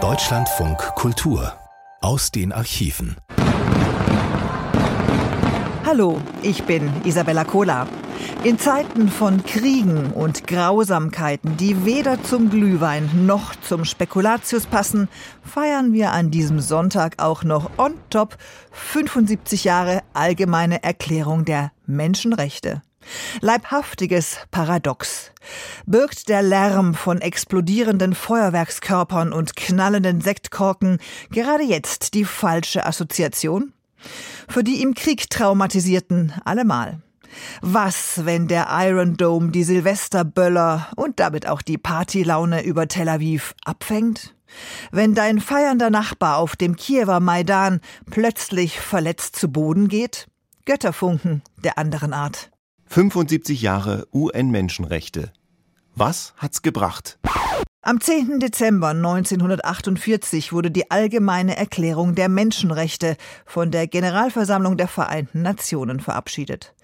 [0.00, 1.52] Deutschlandfunk Kultur
[2.00, 3.16] aus den Archiven.
[5.84, 7.88] Hallo, ich bin Isabella Kola.
[8.44, 15.08] In Zeiten von Kriegen und Grausamkeiten, die weder zum Glühwein noch zum Spekulatius passen,
[15.42, 18.36] feiern wir an diesem Sonntag auch noch on top
[18.70, 22.80] 75 Jahre allgemeine Erklärung der Menschenrechte.
[23.40, 25.32] Leibhaftiges Paradox.
[25.86, 30.98] Birgt der Lärm von explodierenden Feuerwerkskörpern und knallenden Sektkorken
[31.30, 33.72] gerade jetzt die falsche Assoziation?
[34.48, 37.02] Für die im Krieg traumatisierten allemal.
[37.60, 43.54] Was, wenn der Iron Dome die Silvesterböller und damit auch die Partylaune über Tel Aviv
[43.64, 44.34] abfängt?
[44.90, 50.26] Wenn dein feiernder Nachbar auf dem Kiewer Maidan plötzlich verletzt zu Boden geht?
[50.64, 52.50] Götterfunken der anderen Art.
[52.90, 55.30] 75 Jahre UN-Menschenrechte.
[55.94, 57.18] Was hat's gebracht?
[57.82, 58.40] Am 10.
[58.40, 66.74] Dezember 1948 wurde die Allgemeine Erklärung der Menschenrechte von der Generalversammlung der Vereinten Nationen verabschiedet.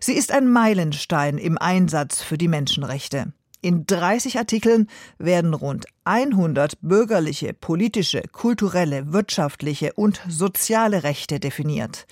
[0.00, 3.32] Sie ist ein Meilenstein im Einsatz für die Menschenrechte.
[3.64, 12.06] In 30 Artikeln werden rund 100 bürgerliche, politische, kulturelle, wirtschaftliche und soziale Rechte definiert.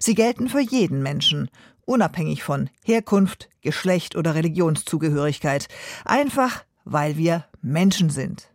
[0.00, 1.48] Sie gelten für jeden Menschen,
[1.84, 5.68] unabhängig von Herkunft, Geschlecht oder Religionszugehörigkeit,
[6.04, 8.48] einfach weil wir Menschen sind.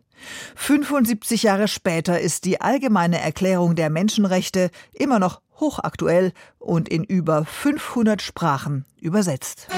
[0.54, 7.46] 75 Jahre später ist die Allgemeine Erklärung der Menschenrechte immer noch hochaktuell und in über
[7.46, 9.68] 500 Sprachen übersetzt.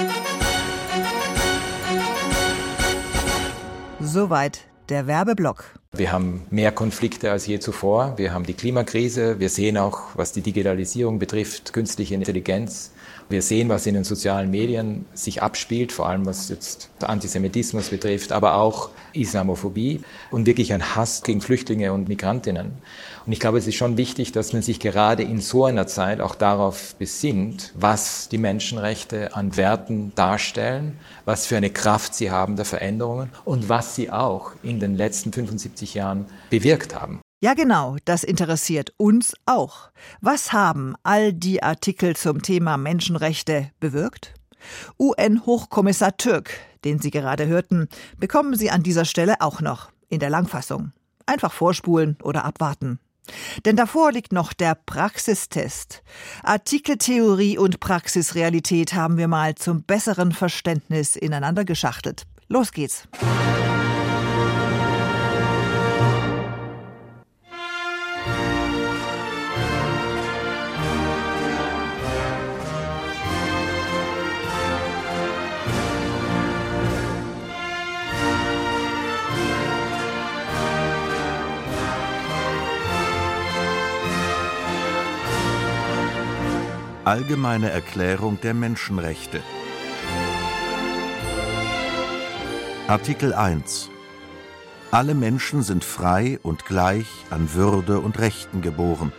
[4.15, 5.77] Soweit der Werbeblock.
[5.91, 8.13] Wir haben mehr Konflikte als je zuvor.
[8.15, 9.41] Wir haben die Klimakrise.
[9.41, 12.91] Wir sehen auch, was die Digitalisierung betrifft, künstliche Intelligenz.
[13.27, 18.31] Wir sehen, was in den sozialen Medien sich abspielt, vor allem was jetzt Antisemitismus betrifft,
[18.31, 22.73] aber auch Islamophobie und wirklich ein Hass gegen Flüchtlinge und Migrantinnen.
[23.25, 26.21] Und ich glaube, es ist schon wichtig, dass man sich gerade in so einer Zeit
[26.21, 32.55] auch darauf besinnt, was die Menschenrechte an Werten darstellen, was für eine Kraft sie haben
[32.55, 37.21] der Veränderungen und was sie auch in den letzten 75 Jahren bewirkt haben.
[37.45, 39.91] Ja genau, das interessiert uns auch.
[40.19, 44.33] Was haben all die Artikel zum Thema Menschenrechte bewirkt?
[44.97, 50.31] UN-Hochkommissar Türk, den Sie gerade hörten, bekommen Sie an dieser Stelle auch noch in der
[50.31, 50.91] Langfassung.
[51.27, 52.97] Einfach vorspulen oder abwarten.
[53.63, 56.01] Denn davor liegt noch der Praxistest.
[56.41, 62.23] Artikeltheorie und Praxisrealität haben wir mal zum besseren Verständnis ineinander geschachtelt.
[62.47, 63.07] Los geht's.
[87.15, 89.41] Allgemeine Erklärung der Menschenrechte
[92.89, 93.89] Artikel 1
[94.91, 99.13] Alle Menschen sind frei und gleich an Würde und Rechten geboren.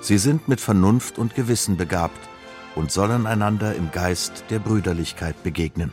[0.00, 2.26] Sie sind mit Vernunft und Gewissen begabt
[2.74, 5.92] und sollen einander im Geist der Brüderlichkeit begegnen.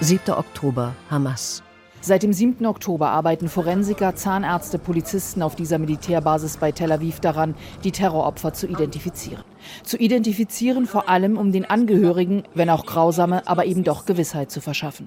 [0.00, 0.30] 7.
[0.30, 1.62] Oktober Hamas
[2.04, 2.66] Seit dem 7.
[2.66, 7.54] Oktober arbeiten Forensiker, Zahnärzte, Polizisten auf dieser Militärbasis bei Tel Aviv daran,
[7.84, 9.44] die Terroropfer zu identifizieren.
[9.84, 14.60] Zu identifizieren vor allem, um den Angehörigen, wenn auch grausame, aber eben doch Gewissheit zu
[14.60, 15.06] verschaffen.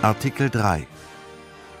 [0.00, 0.86] Artikel 3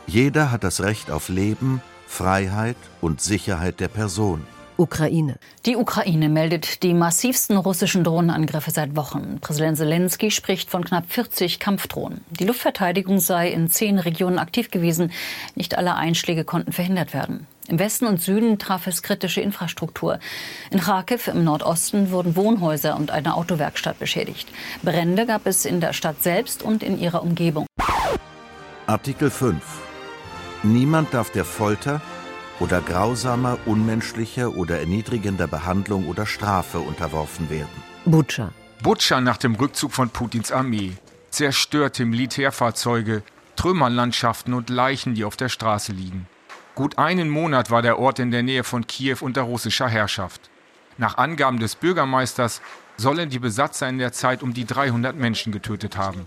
[0.08, 1.80] Jeder hat das Recht auf Leben,
[2.14, 4.46] Freiheit und Sicherheit der Person.
[4.76, 5.36] Ukraine.
[5.66, 9.38] Die Ukraine meldet die massivsten russischen Drohnenangriffe seit Wochen.
[9.40, 12.20] Präsident Zelensky spricht von knapp 40 Kampfdrohnen.
[12.30, 15.10] Die Luftverteidigung sei in zehn Regionen aktiv gewesen.
[15.56, 17.48] Nicht alle Einschläge konnten verhindert werden.
[17.66, 20.20] Im Westen und Süden traf es kritische Infrastruktur.
[20.70, 24.48] In Kharkiv im Nordosten wurden Wohnhäuser und eine Autowerkstatt beschädigt.
[24.84, 27.66] Brände gab es in der Stadt selbst und in ihrer Umgebung.
[28.86, 29.60] Artikel 5
[30.64, 32.00] Niemand darf der Folter
[32.58, 37.68] oder grausamer, unmenschlicher oder erniedrigender Behandlung oder Strafe unterworfen werden.
[38.06, 38.50] Butscha.
[38.82, 40.92] Butscha nach dem Rückzug von Putins Armee.
[41.28, 43.22] Zerstörte Militärfahrzeuge,
[43.56, 46.26] Trümmerlandschaften und Leichen, die auf der Straße liegen.
[46.74, 50.48] Gut einen Monat war der Ort in der Nähe von Kiew unter russischer Herrschaft.
[50.96, 52.62] Nach Angaben des Bürgermeisters
[52.96, 56.26] sollen die Besatzer in der Zeit um die 300 Menschen getötet haben.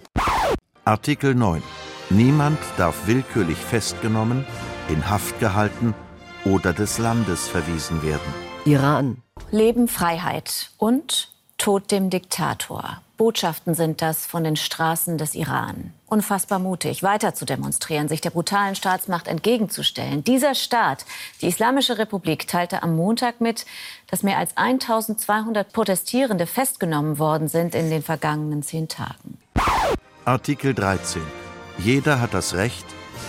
[0.86, 1.63] Artikel 9
[2.09, 4.45] Niemand darf willkürlich festgenommen,
[4.88, 5.94] in Haft gehalten
[6.45, 8.33] oder des Landes verwiesen werden.
[8.63, 9.21] Iran.
[9.51, 13.01] Leben, Freiheit und Tod dem Diktator.
[13.18, 15.92] Botschaften sind das von den Straßen des Iran.
[16.06, 20.24] Unfassbar mutig, weiter zu demonstrieren, sich der brutalen Staatsmacht entgegenzustellen.
[20.24, 21.06] Dieser Staat,
[21.42, 23.65] die Islamische Republik, teilte am Montag mit,
[24.10, 29.39] dass mehr als 1200 Protestierende festgenommen worden sind in den vergangenen zehn Tagen.
[30.24, 31.21] Artikel 13.
[31.79, 32.85] Jeder hat das Recht,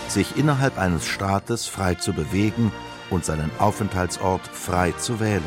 [0.09, 2.73] sich innerhalb eines Staates frei zu bewegen
[3.11, 5.45] und seinen Aufenthaltsort frei zu wählen.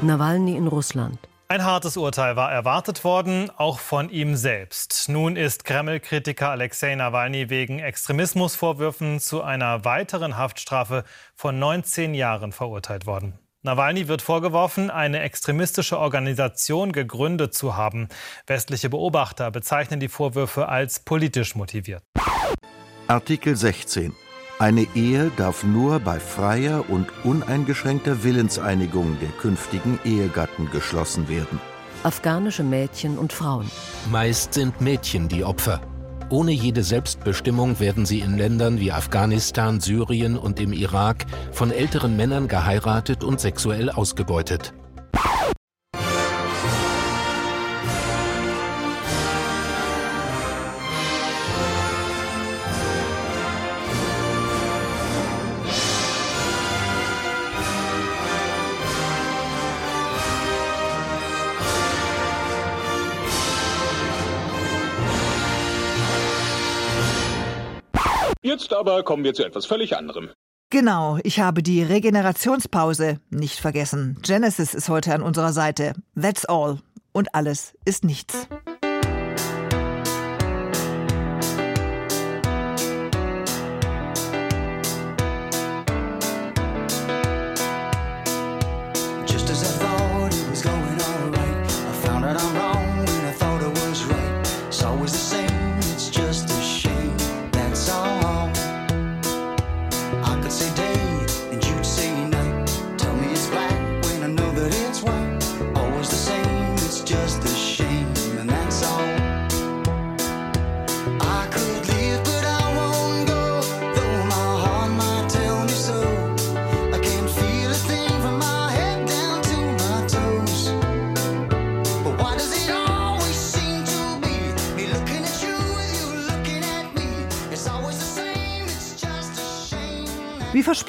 [0.00, 1.18] Nawalny in Russland.
[1.48, 5.08] Ein hartes Urteil war erwartet worden, auch von ihm selbst.
[5.08, 11.04] Nun ist Kreml-Kritiker Alexei Nawalny wegen Extremismusvorwürfen zu einer weiteren Haftstrafe
[11.34, 13.38] von 19 Jahren verurteilt worden.
[13.62, 18.08] Nawalny wird vorgeworfen, eine extremistische Organisation gegründet zu haben.
[18.46, 22.02] Westliche Beobachter bezeichnen die Vorwürfe als politisch motiviert.
[23.06, 24.14] Artikel 16.
[24.58, 31.60] Eine Ehe darf nur bei freier und uneingeschränkter Willenseinigung der künftigen Ehegatten geschlossen werden.
[32.02, 33.70] Afghanische Mädchen und Frauen.
[34.10, 35.82] Meist sind Mädchen die Opfer.
[36.30, 42.16] Ohne jede Selbstbestimmung werden sie in Ländern wie Afghanistan, Syrien und im Irak von älteren
[42.16, 44.72] Männern geheiratet und sexuell ausgebeutet.
[68.60, 70.28] Jetzt aber kommen wir zu etwas völlig anderem.
[70.68, 74.18] Genau, ich habe die Regenerationspause nicht vergessen.
[74.22, 75.94] Genesis ist heute an unserer Seite.
[76.14, 76.78] That's all.
[77.12, 78.46] Und alles ist nichts.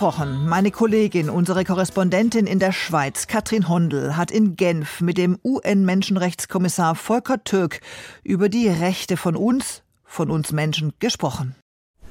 [0.01, 5.19] Wie versprochen, meine Kollegin, unsere Korrespondentin in der Schweiz, Katrin Hondel, hat in Genf mit
[5.19, 7.81] dem UN-Menschenrechtskommissar Volker Türk
[8.23, 11.53] über die Rechte von uns, von uns Menschen gesprochen.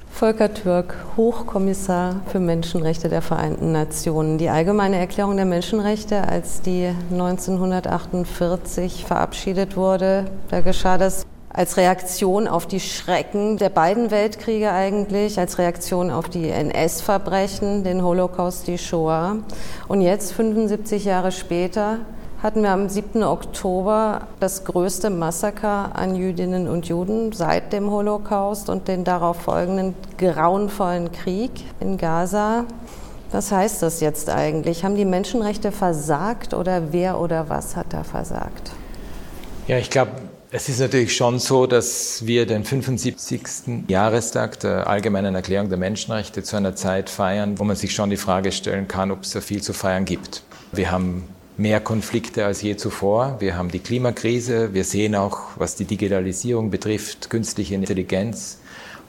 [0.09, 4.37] Volker Türk, Hochkommissar für Menschenrechte der Vereinten Nationen.
[4.37, 12.47] Die Allgemeine Erklärung der Menschenrechte, als die 1948 verabschiedet wurde, da geschah das als Reaktion
[12.47, 18.77] auf die Schrecken der beiden Weltkriege eigentlich, als Reaktion auf die NS-Verbrechen, den Holocaust, die
[18.77, 19.37] Shoah.
[19.87, 21.99] Und jetzt, 75 Jahre später,
[22.41, 23.21] hatten wir am 7.
[23.23, 29.93] Oktober das größte Massaker an Jüdinnen und Juden seit dem Holocaust und den darauf folgenden
[30.17, 32.65] grauenvollen Krieg in Gaza.
[33.31, 34.83] Was heißt das jetzt eigentlich?
[34.83, 38.71] Haben die Menschenrechte versagt oder wer oder was hat da versagt?
[39.67, 40.11] Ja, ich glaube,
[40.53, 43.87] es ist natürlich schon so, dass wir den 75.
[43.87, 48.17] Jahrestag der Allgemeinen Erklärung der Menschenrechte zu einer Zeit feiern, wo man sich schon die
[48.17, 50.43] Frage stellen kann, ob es da viel zu feiern gibt.
[50.73, 51.23] Wir haben
[51.55, 53.37] mehr Konflikte als je zuvor.
[53.39, 54.73] Wir haben die Klimakrise.
[54.73, 58.57] Wir sehen auch, was die Digitalisierung betrifft, künstliche Intelligenz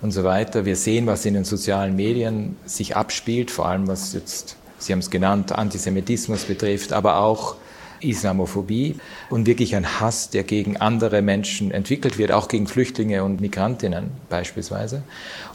[0.00, 0.64] und so weiter.
[0.64, 5.00] Wir sehen, was in den sozialen Medien sich abspielt, vor allem was jetzt, Sie haben
[5.00, 7.56] es genannt, Antisemitismus betrifft, aber auch
[8.04, 8.96] Islamophobie
[9.30, 14.10] und wirklich ein Hass, der gegen andere Menschen entwickelt wird, auch gegen Flüchtlinge und Migrantinnen
[14.28, 15.02] beispielsweise.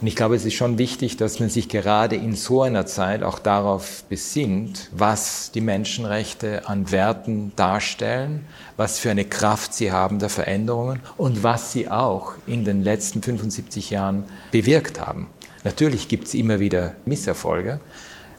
[0.01, 3.23] Und ich glaube, es ist schon wichtig, dass man sich gerade in so einer Zeit
[3.23, 10.19] auch darauf besinnt, was die Menschenrechte an Werten darstellen, was für eine Kraft sie haben
[10.19, 15.27] der Veränderungen und was sie auch in den letzten 75 Jahren bewirkt haben.
[15.63, 17.79] Natürlich gibt es immer wieder Misserfolge.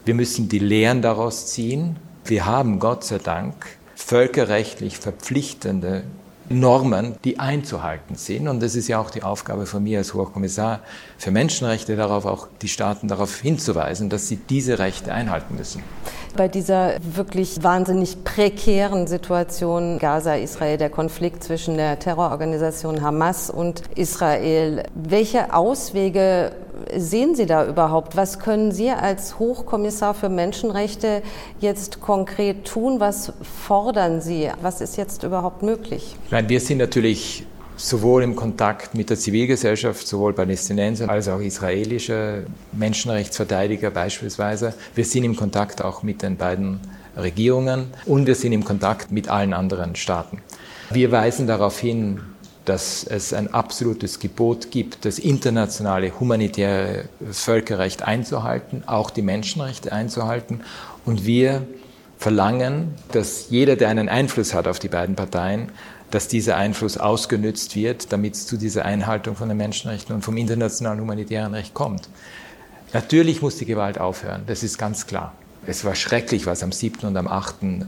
[0.05, 1.97] Wir müssen die Lehren daraus ziehen.
[2.25, 3.53] Wir haben Gott sei Dank
[4.09, 6.01] völkerrechtlich verpflichtende
[6.49, 8.47] Normen, die einzuhalten sind.
[8.47, 10.79] Und das ist ja auch die Aufgabe von mir als Hochkommissar
[11.19, 15.83] für Menschenrechte, darauf auch die Staaten darauf hinzuweisen, dass sie diese Rechte einhalten müssen.
[16.35, 24.85] Bei dieser wirklich wahnsinnig prekären Situation Gaza-Israel, der Konflikt zwischen der Terrororganisation Hamas und Israel,
[24.95, 26.51] welche Auswege
[26.95, 28.15] sehen Sie da überhaupt?
[28.15, 31.21] Was können Sie als Hochkommissar für Menschenrechte
[31.59, 32.99] jetzt konkret tun?
[32.99, 33.33] Was
[33.65, 34.49] fordern Sie?
[34.61, 36.15] Was ist jetzt überhaupt möglich?
[36.31, 37.45] Nein, wir sind natürlich
[37.79, 44.73] sowohl im Kontakt mit der Zivilgesellschaft, sowohl Palästinenser als auch israelische Menschenrechtsverteidiger beispielsweise.
[44.95, 46.79] Wir sind im Kontakt auch mit den beiden
[47.15, 50.41] Regierungen und wir sind im Kontakt mit allen anderen Staaten.
[50.91, 52.19] Wir weisen darauf hin,
[52.69, 60.61] dass es ein absolutes Gebot gibt, das internationale humanitäre Völkerrecht einzuhalten, auch die Menschenrechte einzuhalten.
[61.03, 61.65] Und wir
[62.19, 65.71] verlangen, dass jeder, der einen Einfluss hat auf die beiden Parteien,
[66.11, 70.37] dass dieser Einfluss ausgenützt wird, damit es zu dieser Einhaltung von den Menschenrechten und vom
[70.37, 72.07] internationalen humanitären Recht kommt.
[72.93, 75.33] Natürlich muss die Gewalt aufhören, das ist ganz klar.
[75.69, 77.07] Es war schrecklich, was am 7.
[77.07, 77.57] und am 8.
[77.61, 77.83] Ähm,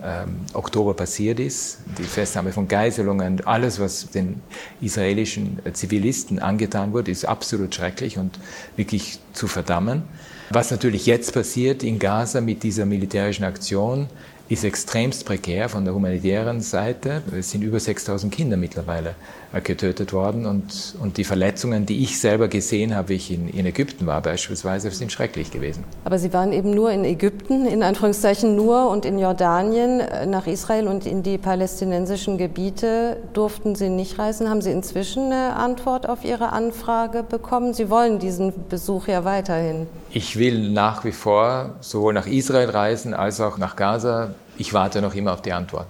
[0.54, 1.80] Oktober passiert ist.
[1.98, 4.40] Die Festnahme von Geiselungen, alles, was den
[4.82, 8.38] israelischen Zivilisten angetan wurde, ist absolut schrecklich und
[8.76, 10.04] wirklich zu verdammen.
[10.52, 14.08] Was natürlich jetzt passiert in Gaza mit dieser militärischen Aktion,
[14.52, 17.22] ist extremst prekär von der humanitären Seite.
[17.34, 19.16] Es sind über 6000 Kinder mittlerweile
[19.54, 23.48] äh, getötet worden und, und die Verletzungen, die ich selber gesehen habe, wie ich in,
[23.48, 25.86] in Ägypten war beispielsweise, sind schrecklich gewesen.
[26.04, 30.02] Aber Sie waren eben nur in Ägypten, in Anführungszeichen nur, und in Jordanien.
[30.28, 34.50] Nach Israel und in die palästinensischen Gebiete durften Sie nicht reisen.
[34.50, 37.74] Haben Sie inzwischen eine Antwort auf Ihre Anfrage bekommen?
[37.74, 39.88] Sie wollen diesen Besuch ja weiterhin.
[40.14, 44.36] Ich will nach wie vor sowohl nach Israel reisen als auch nach Gaza.
[44.58, 45.88] Ich warte noch immer auf die Antwort.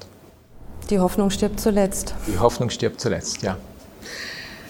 [0.91, 2.13] Die Hoffnung stirbt zuletzt.
[2.27, 3.57] Die Hoffnung stirbt zuletzt, ja.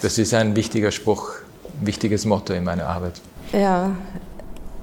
[0.02, 1.32] Das ist ein wichtiger Spruch,
[1.82, 3.20] ein wichtiges Motto in meiner Arbeit.
[3.52, 3.92] Ja,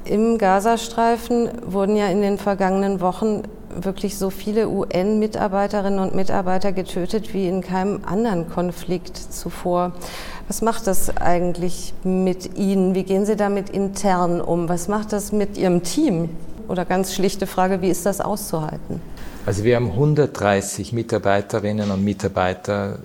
[0.04, 3.44] im Gazastreifen wurden ja in den vergangenen Wochen
[3.74, 9.92] wirklich so viele UN-Mitarbeiterinnen und Mitarbeiter getötet wie in keinem anderen Konflikt zuvor.
[10.48, 12.94] Was macht das eigentlich mit Ihnen?
[12.94, 14.66] Wie gehen Sie damit intern um?
[14.70, 16.30] Was macht das mit Ihrem Team?
[16.68, 19.02] Oder ganz schlichte Frage, wie ist das auszuhalten?
[19.44, 22.98] Also wir haben 130 Mitarbeiterinnen und Mitarbeiter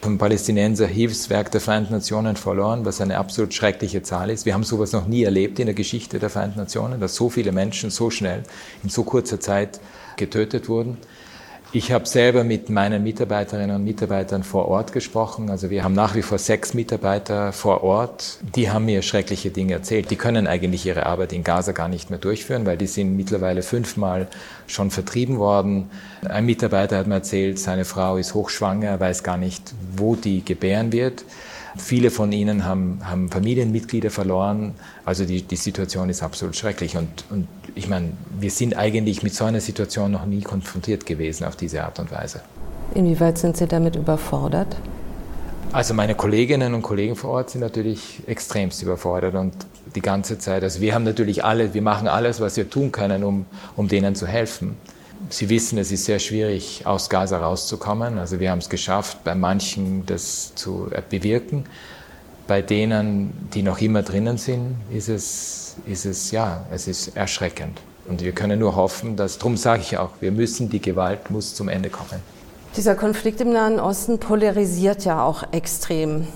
[0.00, 4.46] vom Palästinenser Hilfswerk der Vereinten Nationen verloren, was eine absolut schreckliche Zahl ist.
[4.46, 7.52] Wir haben sowas noch nie erlebt in der Geschichte der Vereinten Nationen, dass so viele
[7.52, 8.42] Menschen so schnell
[8.82, 9.80] in so kurzer Zeit
[10.16, 10.96] getötet wurden.
[11.72, 15.50] Ich habe selber mit meinen Mitarbeiterinnen und Mitarbeitern vor Ort gesprochen.
[15.50, 18.38] Also wir haben nach wie vor sechs Mitarbeiter vor Ort.
[18.54, 20.10] Die haben mir schreckliche Dinge erzählt.
[20.10, 23.62] Die können eigentlich ihre Arbeit in Gaza gar nicht mehr durchführen, weil die sind mittlerweile
[23.62, 24.28] fünfmal
[24.68, 25.90] schon vertrieben worden.
[26.26, 30.92] Ein Mitarbeiter hat mir erzählt, seine Frau ist hochschwanger, weiß gar nicht, wo die gebären
[30.92, 31.24] wird.
[31.76, 34.74] Viele von ihnen haben, haben Familienmitglieder verloren.
[35.04, 36.96] Also die, die Situation ist absolut schrecklich.
[36.96, 41.44] Und, und ich meine, wir sind eigentlich mit so einer Situation noch nie konfrontiert gewesen
[41.44, 42.40] auf diese Art und Weise.
[42.94, 44.76] Inwieweit sind Sie damit überfordert?
[45.72, 49.52] Also meine Kolleginnen und Kollegen vor Ort sind natürlich extremst überfordert und
[49.94, 50.62] die ganze Zeit.
[50.62, 54.14] Also wir haben natürlich alle, wir machen alles, was wir tun können, um, um denen
[54.14, 54.76] zu helfen.
[55.28, 58.18] Sie wissen, es ist sehr schwierig, aus Gaza rauszukommen.
[58.18, 61.64] Also wir haben es geschafft, bei manchen das zu bewirken.
[62.46, 67.80] Bei denen, die noch immer drinnen sind, ist es, ist es, ja, es ist erschreckend.
[68.08, 71.54] Und wir können nur hoffen, dass, darum sage ich auch, wir müssen, die Gewalt muss
[71.54, 72.20] zum Ende kommen.
[72.76, 76.28] Dieser Konflikt im Nahen Osten polarisiert ja auch extrem.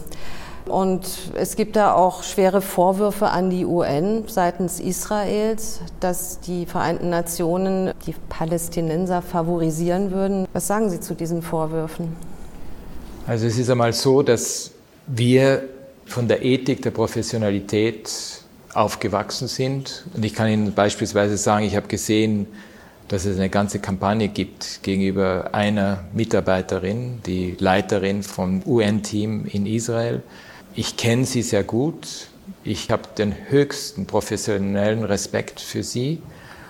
[0.67, 7.11] Und es gibt da auch schwere Vorwürfe an die UN seitens Israels, dass die Vereinten
[7.11, 10.47] Nationen die Palästinenser favorisieren würden.
[10.53, 12.17] Was sagen Sie zu diesen Vorwürfen?
[13.27, 14.73] Also es ist einmal so, dass
[15.07, 15.63] wir
[16.07, 18.11] von der Ethik der Professionalität
[18.75, 20.05] aufgewachsen sind.
[20.15, 22.47] Und ich kann Ihnen beispielsweise sagen, ich habe gesehen,
[23.09, 30.23] dass es eine ganze Kampagne gibt gegenüber einer Mitarbeiterin, die Leiterin vom UN-Team in Israel,
[30.75, 32.29] ich kenne sie sehr gut.
[32.65, 36.23] Ich habe den höchsten professionellen Respekt für sie.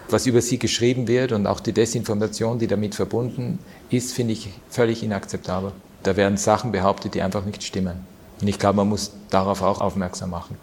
[0.09, 3.59] Was über sie geschrieben wird und auch die Desinformation, die damit verbunden
[3.91, 5.73] ist, finde ich völlig inakzeptabel.
[6.03, 8.05] Da werden Sachen behauptet, die einfach nicht stimmen.
[8.41, 10.57] Und ich glaube, man muss darauf auch aufmerksam machen.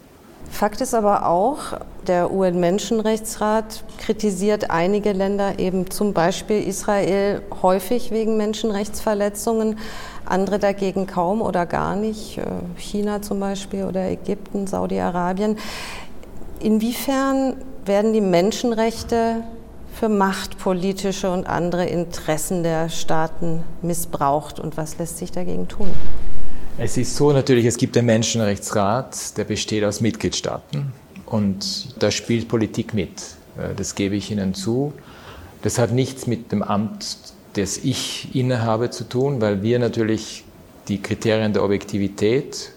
[0.50, 8.38] Fakt ist aber auch, der UN-Menschenrechtsrat kritisiert einige Länder, eben zum Beispiel Israel, häufig wegen
[8.38, 9.77] Menschenrechtsverletzungen,
[10.25, 12.44] andere dagegen kaum oder gar nicht, äh,
[12.77, 15.58] China zum Beispiel oder Ägypten, Saudi-Arabien.
[16.60, 19.44] Inwiefern werden die Menschenrechte
[19.94, 25.88] für machtpolitische und andere Interessen der Staaten missbraucht und was lässt sich dagegen tun?
[26.79, 30.93] Es ist so natürlich, es gibt den Menschenrechtsrat, der besteht aus Mitgliedstaaten
[31.25, 33.10] und da spielt Politik mit.
[33.57, 34.93] Äh, das gebe ich Ihnen zu.
[35.63, 37.17] Das hat nichts mit dem Amt,
[37.53, 40.43] das ich innehabe, zu tun, weil wir natürlich
[40.88, 42.74] die Kriterien der Objektivität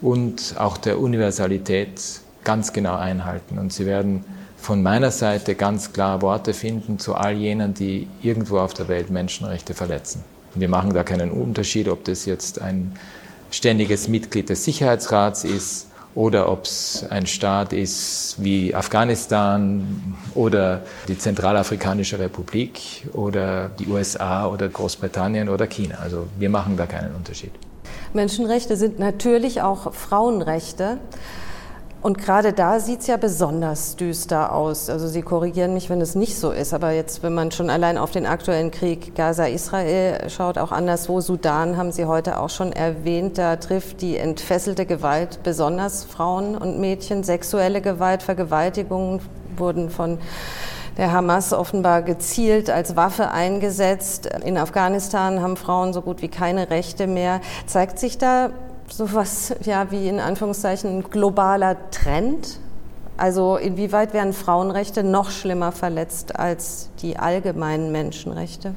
[0.00, 2.00] und auch der Universalität
[2.44, 3.58] ganz genau einhalten.
[3.58, 4.24] Und Sie werden
[4.56, 9.10] von meiner Seite ganz klar Worte finden zu all jenen, die irgendwo auf der Welt
[9.10, 10.24] Menschenrechte verletzen.
[10.54, 12.92] Wir machen da keinen Unterschied, ob das jetzt ein
[13.52, 21.16] ständiges Mitglied des Sicherheitsrats ist oder ob es ein Staat ist wie Afghanistan oder die
[21.16, 25.98] Zentralafrikanische Republik oder die USA oder Großbritannien oder China.
[26.02, 27.52] Also wir machen da keinen Unterschied.
[28.12, 30.98] Menschenrechte sind natürlich auch Frauenrechte.
[32.02, 34.90] Und gerade da sieht es ja besonders düster aus.
[34.90, 36.74] Also Sie korrigieren mich, wenn es nicht so ist.
[36.74, 41.76] Aber jetzt, wenn man schon allein auf den aktuellen Krieg Gaza-Israel schaut, auch anderswo, Sudan
[41.76, 47.22] haben Sie heute auch schon erwähnt, da trifft die entfesselte Gewalt besonders Frauen und Mädchen.
[47.22, 49.20] Sexuelle Gewalt, Vergewaltigungen
[49.56, 50.18] wurden von
[50.96, 54.26] der Hamas offenbar gezielt als Waffe eingesetzt.
[54.44, 57.40] In Afghanistan haben Frauen so gut wie keine Rechte mehr.
[57.66, 58.50] Zeigt sich da
[58.88, 62.58] sowas ja wie in Anführungszeichen ein globaler Trend?
[63.16, 68.74] Also inwieweit werden Frauenrechte noch schlimmer verletzt als die allgemeinen Menschenrechte?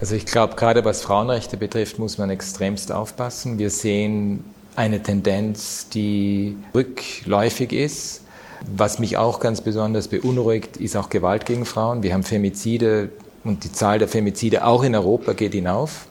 [0.00, 3.58] Also ich glaube, gerade was Frauenrechte betrifft, muss man extremst aufpassen.
[3.58, 8.22] Wir sehen eine Tendenz, die rückläufig ist.
[8.66, 12.02] Was mich auch ganz besonders beunruhigt, ist auch Gewalt gegen Frauen.
[12.02, 13.10] Wir haben Femizide
[13.44, 16.08] und die Zahl der Femizide auch in Europa geht hinauf.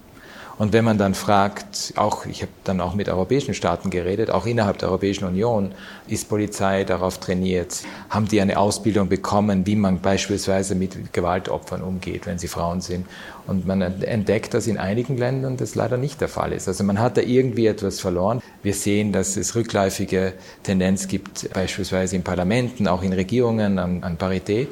[0.57, 4.45] Und wenn man dann fragt, auch ich habe dann auch mit europäischen Staaten geredet, auch
[4.45, 5.73] innerhalb der Europäischen Union,
[6.07, 12.25] ist Polizei darauf trainiert, haben die eine Ausbildung bekommen, wie man beispielsweise mit Gewaltopfern umgeht,
[12.25, 13.05] wenn sie Frauen sind.
[13.47, 16.69] Und man entdeckt, dass in einigen Ländern das leider nicht der Fall ist.
[16.69, 18.41] Also man hat da irgendwie etwas verloren.
[18.63, 20.33] Wir sehen, dass es rückläufige
[20.63, 24.69] Tendenz gibt, beispielsweise in Parlamenten, auch in Regierungen an, an Parität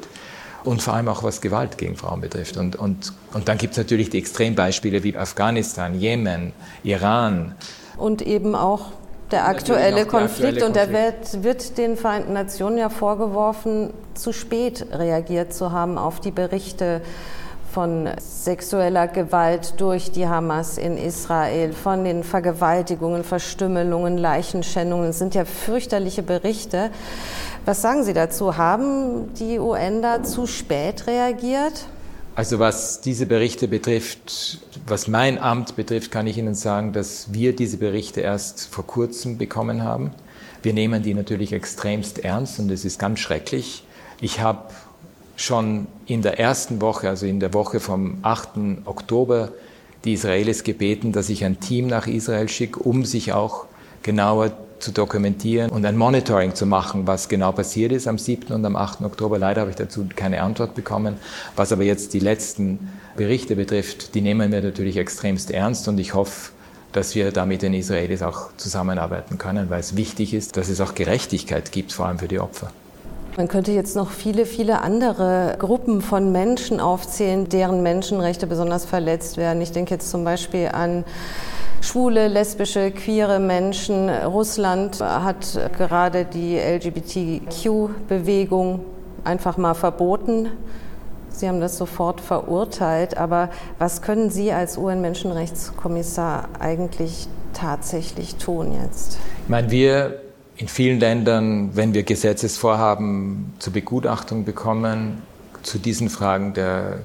[0.64, 2.56] und vor allem auch was Gewalt gegen Frauen betrifft.
[2.56, 6.52] Und, und, und dann gibt es natürlich die Extrembeispiele wie Afghanistan, Jemen,
[6.82, 7.54] Iran.
[7.96, 8.92] Und eben auch
[9.30, 10.62] der aktuelle der Konflikt.
[10.62, 15.98] aktuelle Und der wird, wird den Vereinten Nationen ja vorgeworfen, zu spät reagiert zu haben
[15.98, 17.00] auf die Berichte
[17.72, 25.08] von sexueller Gewalt durch die Hamas in Israel, von den Vergewaltigungen, Verstümmelungen, Leichenschändungen.
[25.08, 26.90] Das sind ja fürchterliche Berichte.
[27.64, 28.58] Was sagen Sie dazu?
[28.58, 31.86] Haben die UN da zu spät reagiert?
[32.34, 37.56] Also was diese Berichte betrifft, was mein Amt betrifft, kann ich Ihnen sagen, dass wir
[37.56, 40.10] diese Berichte erst vor kurzem bekommen haben.
[40.62, 43.86] Wir nehmen die natürlich extremst ernst und es ist ganz schrecklich.
[44.20, 44.64] Ich habe
[45.36, 48.50] schon in der ersten Woche, also in der Woche vom 8.
[48.84, 49.52] Oktober,
[50.04, 53.64] die Israelis gebeten, dass ich ein Team nach Israel schicke, um sich auch
[54.02, 54.52] genauer
[54.84, 58.54] zu dokumentieren und ein Monitoring zu machen, was genau passiert ist am 7.
[58.54, 59.00] und am 8.
[59.00, 59.38] Oktober.
[59.38, 61.16] Leider habe ich dazu keine Antwort bekommen.
[61.56, 66.12] Was aber jetzt die letzten Berichte betrifft, die nehmen wir natürlich extremst ernst und ich
[66.12, 66.52] hoffe,
[66.92, 70.82] dass wir da mit den Israelis auch zusammenarbeiten können, weil es wichtig ist, dass es
[70.82, 72.70] auch Gerechtigkeit gibt, vor allem für die Opfer.
[73.38, 79.38] Man könnte jetzt noch viele, viele andere Gruppen von Menschen aufzählen, deren Menschenrechte besonders verletzt
[79.38, 79.60] werden.
[79.62, 81.04] Ich denke jetzt zum Beispiel an
[81.84, 84.08] schwule, lesbische, queere Menschen.
[84.08, 88.80] Russland hat gerade die LGBTQ-Bewegung
[89.24, 90.48] einfach mal verboten.
[91.28, 93.16] Sie haben das sofort verurteilt.
[93.16, 99.18] Aber was können Sie als UN-Menschenrechtskommissar eigentlich tatsächlich tun jetzt?
[99.42, 100.20] Ich meine, wir
[100.56, 105.22] in vielen Ländern, wenn wir Gesetzesvorhaben zur Begutachtung bekommen,
[105.62, 107.00] zu diesen Fragen der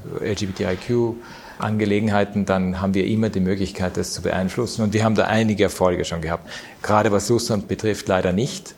[1.59, 4.81] LGBTIQ-Angelegenheiten, dann haben wir immer die Möglichkeit, das zu beeinflussen.
[4.83, 6.49] Und wir haben da einige Erfolge schon gehabt.
[6.81, 8.75] Gerade was Russland betrifft, leider nicht.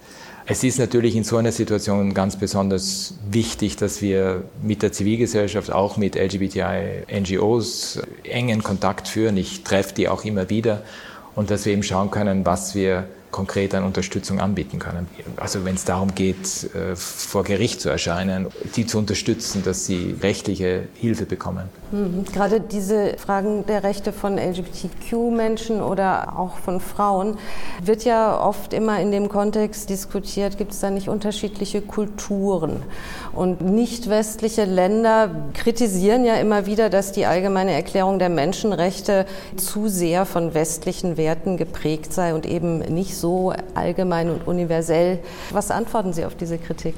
[0.48, 5.72] Es ist natürlich in so einer Situation ganz besonders wichtig, dass wir mit der Zivilgesellschaft,
[5.72, 9.38] auch mit LGBTI-NGOs engen Kontakt führen.
[9.38, 10.82] Ich treffe die auch immer wieder
[11.36, 15.08] und dass wir eben schauen können, was wir konkret an Unterstützung anbieten können.
[15.38, 20.16] Also wenn es darum geht, äh, vor Gericht zu erscheinen, die zu unterstützen, dass sie
[20.22, 21.70] rechtliche Hilfe bekommen.
[21.92, 22.26] Mhm.
[22.32, 27.38] Gerade diese Fragen der Rechte von LGBTQ-Menschen oder auch von Frauen
[27.84, 32.84] wird ja oft immer in dem Kontext diskutiert, gibt es da nicht unterschiedliche Kulturen?
[33.34, 39.88] Und nicht westliche Länder kritisieren ja immer wieder, dass die allgemeine Erklärung der Menschenrechte zu
[39.88, 43.21] sehr von westlichen Werten geprägt sei und eben nicht so
[43.76, 45.20] allgemein und universell.
[45.52, 46.96] Was antworten Sie auf diese Kritik?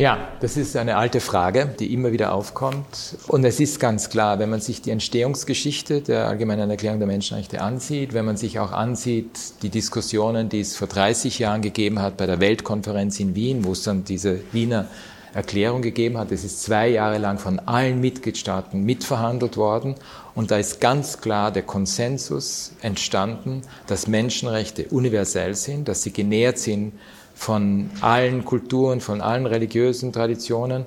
[0.00, 3.18] Ja, das ist eine alte Frage, die immer wieder aufkommt.
[3.28, 7.60] Und es ist ganz klar, wenn man sich die Entstehungsgeschichte der Allgemeinen Erklärung der Menschenrechte
[7.60, 12.16] ansieht, wenn man sich auch ansieht, die Diskussionen, die es vor 30 Jahren gegeben hat
[12.16, 14.86] bei der Weltkonferenz in Wien, wo es dann diese Wiener
[15.34, 16.32] Erklärung gegeben hat.
[16.32, 19.94] Es ist zwei Jahre lang von allen Mitgliedstaaten mitverhandelt worden
[20.34, 26.58] und da ist ganz klar der Konsensus entstanden, dass Menschenrechte universell sind, dass sie genährt
[26.58, 26.92] sind
[27.34, 30.84] von allen Kulturen, von allen religiösen Traditionen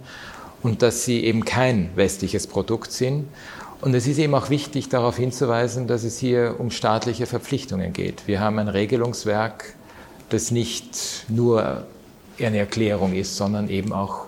[0.61, 3.27] und dass sie eben kein westliches Produkt sind.
[3.81, 8.27] Und es ist eben auch wichtig, darauf hinzuweisen, dass es hier um staatliche Verpflichtungen geht.
[8.27, 9.73] Wir haben ein Regelungswerk,
[10.29, 11.85] das nicht nur
[12.39, 14.27] eine Erklärung ist, sondern eben auch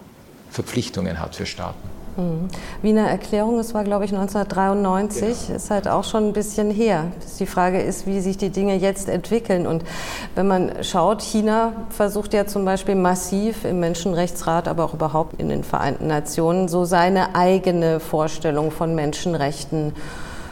[0.56, 1.96] Verpflichtungen hat für Staaten.
[2.18, 2.48] Mhm.
[2.82, 5.58] Wiener Erklärung, das war glaube ich 1993, genau.
[5.58, 7.08] ist halt auch schon ein bisschen her.
[7.40, 9.68] Die Frage ist, wie sich die Dinge jetzt entwickeln.
[9.68, 9.84] Und
[10.36, 15.50] wenn man schaut, China versucht ja zum Beispiel massiv im Menschenrechtsrat, aber auch überhaupt in
[15.50, 19.94] den Vereinten Nationen so seine eigene Vorstellung von Menschenrechten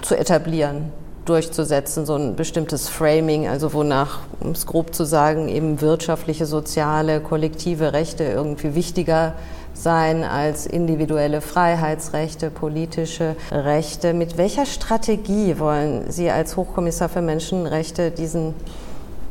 [0.01, 0.91] zu etablieren
[1.25, 7.21] durchzusetzen, so ein bestimmtes Framing, also wonach, um es grob zu sagen, eben wirtschaftliche, soziale,
[7.21, 14.13] kollektive Rechte irgendwie wichtiger sind sein als individuelle Freiheitsrechte, politische Rechte.
[14.13, 18.53] Mit welcher Strategie wollen Sie als Hochkommissar für Menschenrechte diesen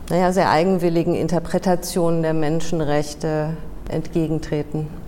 [0.08, 3.50] naja, sehr eigenwilligen Interpretationen der Menschenrechte
[3.88, 5.01] entgegentreten?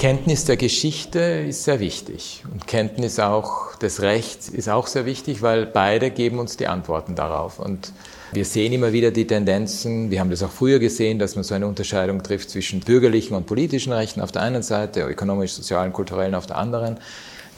[0.00, 5.42] Kenntnis der Geschichte ist sehr wichtig und Kenntnis auch des Rechts ist auch sehr wichtig,
[5.42, 7.58] weil beide geben uns die Antworten darauf.
[7.58, 7.92] Und
[8.32, 11.54] wir sehen immer wieder die Tendenzen, wir haben das auch früher gesehen, dass man so
[11.54, 16.34] eine Unterscheidung trifft zwischen bürgerlichen und politischen Rechten auf der einen Seite, ökonomisch, sozialen, kulturellen
[16.34, 16.96] auf der anderen.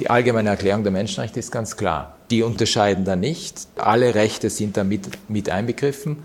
[0.00, 2.16] Die allgemeine Erklärung der Menschenrechte ist ganz klar.
[2.32, 3.68] Die unterscheiden da nicht.
[3.76, 6.24] Alle Rechte sind da mit, mit einbegriffen.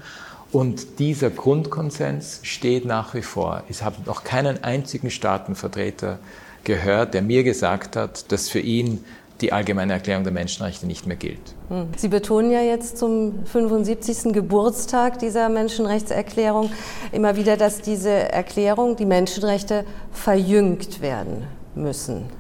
[0.57, 3.61] Und dieser Grundkonsens steht nach wie vor.
[3.69, 6.17] Ich habe noch keinen einzigen Staatenvertreter
[6.63, 9.05] gehört, der mir gesagt hat, dass für ihn
[9.39, 11.53] die allgemeine Erklärung der Menschenrechte nicht mehr gilt.
[11.69, 11.89] Hm.
[11.95, 14.33] Sie betonen ja jetzt zum 75.
[14.33, 16.71] Geburtstag dieser Menschenrechtserklärung
[17.11, 21.43] immer wieder, dass diese Erklärung, die Menschenrechte verjüngt werden
[21.75, 22.31] müssen.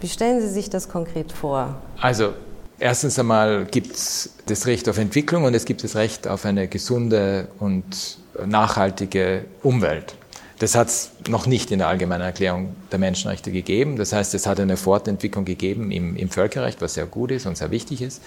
[0.00, 1.76] Wie stellen Sie sich das konkret vor?
[2.00, 2.32] Also
[2.78, 6.68] erstens einmal gibt es das Recht auf Entwicklung und es gibt das Recht auf eine
[6.68, 10.14] gesunde und nachhaltige Umwelt.
[10.58, 13.96] Das hat es noch nicht in der Allgemeinen Erklärung der Menschenrechte gegeben.
[13.96, 17.58] Das heißt, es hat eine Fortentwicklung gegeben im, im Völkerrecht, was sehr gut ist und
[17.58, 18.22] sehr wichtig ist.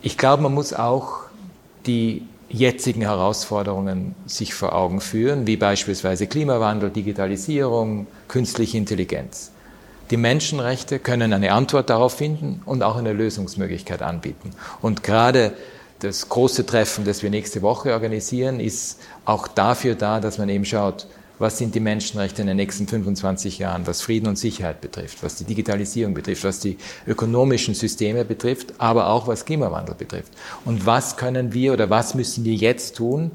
[0.00, 1.18] Ich glaube, man muss auch
[1.86, 9.52] die jetzigen Herausforderungen sich vor Augen führen, wie beispielsweise Klimawandel, Digitalisierung, künstliche Intelligenz.
[10.10, 14.50] Die Menschenrechte können eine Antwort darauf finden und auch eine Lösungsmöglichkeit anbieten.
[14.82, 15.52] Und gerade
[16.00, 20.64] das große Treffen, das wir nächste Woche organisieren, ist auch dafür da, dass man eben
[20.64, 21.06] schaut,
[21.38, 25.36] was sind die Menschenrechte in den nächsten 25 Jahren, was Frieden und Sicherheit betrifft, was
[25.36, 30.32] die Digitalisierung betrifft, was die ökonomischen Systeme betrifft, aber auch was Klimawandel betrifft.
[30.64, 33.30] Und was können wir oder was müssen wir jetzt tun,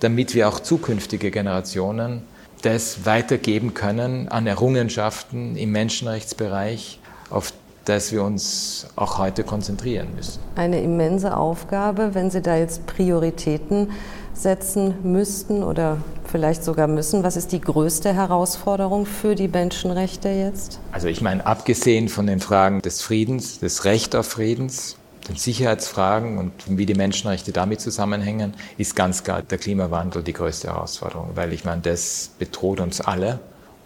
[0.00, 2.22] damit wir auch zukünftige Generationen
[2.62, 7.52] das weitergeben können an Errungenschaften im Menschenrechtsbereich, auf
[7.84, 10.40] das wir uns auch heute konzentrieren müssen.
[10.56, 13.88] Eine immense Aufgabe, wenn Sie da jetzt Prioritäten
[14.34, 17.24] setzen müssten oder vielleicht sogar müssen?
[17.24, 20.78] Was ist die größte Herausforderung für die Menschenrechte jetzt?
[20.92, 24.96] Also ich meine, abgesehen von den Fragen des Friedens, des Recht auf Friedens,
[25.28, 30.68] den Sicherheitsfragen und wie die Menschenrechte damit zusammenhängen, ist ganz klar der Klimawandel die größte
[30.68, 33.40] Herausforderung, weil ich meine, das bedroht uns alle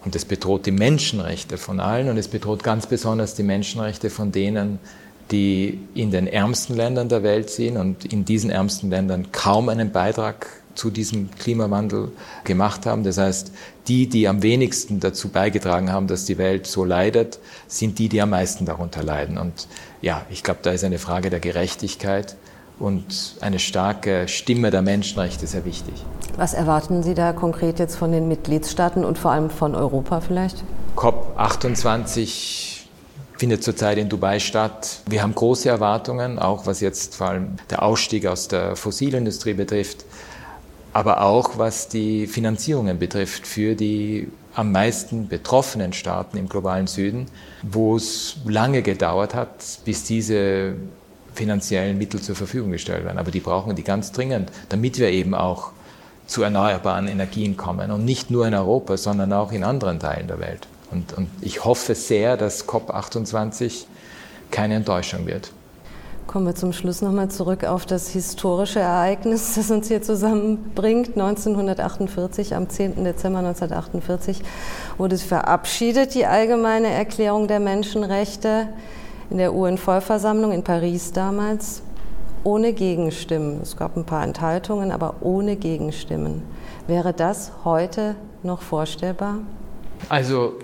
[0.04, 4.32] und es bedroht die Menschenrechte von allen und es bedroht ganz besonders die Menschenrechte von
[4.32, 4.78] denen,
[5.30, 9.90] die in den ärmsten Ländern der Welt sind und in diesen ärmsten Ländern kaum einen
[9.90, 12.12] Beitrag zu diesem Klimawandel
[12.44, 13.04] gemacht haben.
[13.04, 13.52] Das heißt,
[13.88, 18.22] die, die am wenigsten dazu beigetragen haben, dass die Welt so leidet, sind die, die
[18.22, 19.38] am meisten darunter leiden.
[19.38, 19.68] Und
[20.02, 22.36] ja, ich glaube, da ist eine Frage der Gerechtigkeit
[22.78, 25.94] und eine starke Stimme der Menschenrechte sehr wichtig.
[26.36, 30.64] Was erwarten Sie da konkret jetzt von den Mitgliedstaaten und vor allem von Europa vielleicht?
[30.96, 32.88] COP 28
[33.38, 35.00] findet zurzeit in Dubai statt.
[35.06, 40.04] Wir haben große Erwartungen, auch was jetzt vor allem der Ausstieg aus der Fossilindustrie betrifft,
[40.92, 47.26] aber auch was die Finanzierungen betrifft für die am meisten betroffenen Staaten im globalen Süden,
[47.62, 49.50] wo es lange gedauert hat,
[49.84, 50.74] bis diese
[51.34, 53.18] finanziellen Mittel zur Verfügung gestellt werden.
[53.18, 55.72] Aber die brauchen die ganz dringend, damit wir eben auch
[56.26, 57.90] zu erneuerbaren Energien kommen.
[57.90, 60.66] Und nicht nur in Europa, sondern auch in anderen Teilen der Welt.
[60.90, 63.84] Und, und ich hoffe sehr, dass COP28
[64.50, 65.50] keine Enttäuschung wird.
[66.26, 71.08] Kommen wir zum Schluss nochmal zurück auf das historische Ereignis, das uns hier zusammenbringt.
[71.08, 73.04] 1948, am 10.
[73.04, 74.42] Dezember 1948,
[74.98, 78.68] wurde verabschiedet, die Allgemeine Erklärung der Menschenrechte
[79.30, 81.82] in der UN-Vollversammlung in Paris damals,
[82.44, 83.60] ohne Gegenstimmen.
[83.60, 86.42] Es gab ein paar Enthaltungen, aber ohne Gegenstimmen.
[86.86, 89.38] Wäre das heute noch vorstellbar?
[90.08, 90.54] Also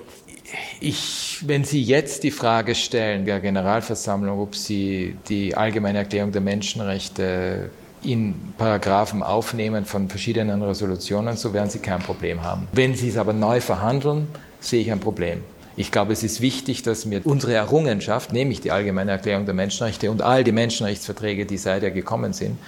[0.81, 6.41] ich, wenn Sie jetzt die Frage stellen der Generalversammlung, ob sie die allgemeine Erklärung der
[6.41, 7.71] Menschenrechte
[8.03, 12.69] in Paragraphen aufnehmen von verschiedenen Resolutionen, so werden sie kein Problem haben.
[12.73, 14.29] Wenn sie es aber neu verhandeln,
[14.61, 15.43] sehe ich ein Problem.
[15.77, 20.11] Ich glaube, es ist wichtig, dass wir unsere Errungenschaft, nämlich die Allgemeine Erklärung der Menschenrechte
[20.11, 22.59] und all die Menschenrechtsverträge, die seither gekommen sind,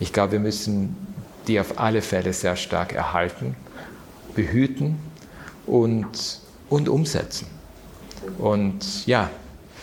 [0.00, 0.96] ich glaube, wir müssen
[1.48, 3.56] die auf alle Fälle sehr stark erhalten,
[4.34, 4.98] behüten
[5.66, 6.41] und,
[6.72, 7.46] und umsetzen.
[8.38, 9.28] Und ja,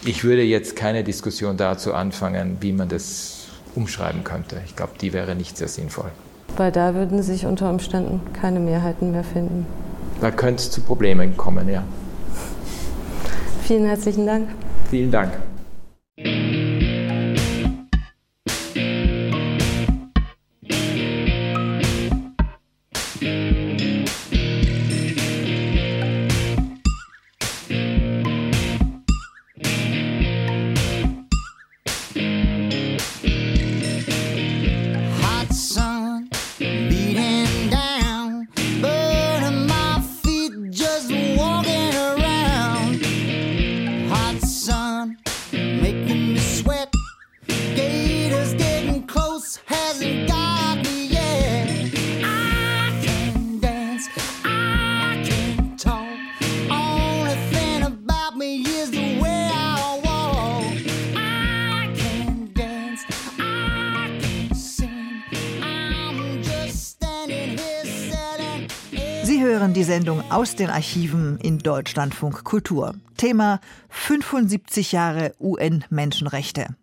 [0.03, 4.59] ich würde jetzt keine Diskussion dazu anfangen, wie man das umschreiben könnte.
[4.65, 6.09] Ich glaube, die wäre nicht sehr sinnvoll.
[6.57, 9.67] Weil da würden sich unter Umständen keine Mehrheiten mehr finden.
[10.19, 11.83] Da könnte es zu Problemen kommen, ja.
[13.63, 14.49] Vielen herzlichen Dank.
[14.89, 15.33] Vielen Dank.
[69.39, 72.95] Sie hören die Sendung aus den Archiven in Deutschlandfunk Kultur.
[73.15, 76.75] Thema 75 Jahre UN-Menschenrechte.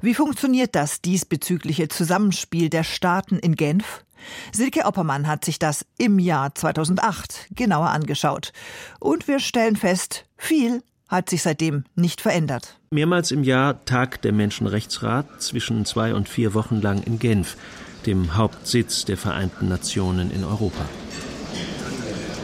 [0.00, 4.04] Wie funktioniert das diesbezügliche Zusammenspiel der Staaten in Genf?
[4.50, 8.52] Silke Oppermann hat sich das im Jahr 2008 genauer angeschaut.
[8.98, 12.80] Und wir stellen fest, viel hat sich seitdem nicht verändert.
[12.90, 17.56] Mehrmals im Jahr tagt der Menschenrechtsrat zwischen zwei und vier Wochen lang in Genf,
[18.04, 20.86] dem Hauptsitz der Vereinten Nationen in Europa.